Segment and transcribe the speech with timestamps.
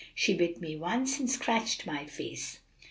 [0.15, 2.57] "She bit me once, and scratched my face."